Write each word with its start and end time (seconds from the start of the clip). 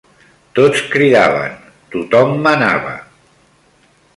Tots 0.61 0.79
cridaven, 0.93 1.53
tot-hom 1.97 2.35
manava 2.47 2.99